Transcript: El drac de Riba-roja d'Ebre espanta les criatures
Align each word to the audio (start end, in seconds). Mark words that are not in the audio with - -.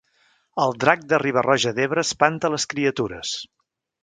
El 0.63 0.71
drac 0.83 1.03
de 1.11 1.19
Riba-roja 1.23 1.75
d'Ebre 1.81 2.05
espanta 2.09 2.53
les 2.55 2.67
criatures 2.73 3.37